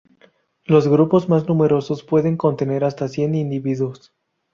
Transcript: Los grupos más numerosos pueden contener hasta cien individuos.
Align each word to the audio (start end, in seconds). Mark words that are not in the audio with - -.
Los 0.65 0.87
grupos 0.87 1.29
más 1.29 1.47
numerosos 1.47 2.01
pueden 2.03 2.35
contener 2.35 2.83
hasta 2.85 3.07
cien 3.07 3.35
individuos. 3.35 4.15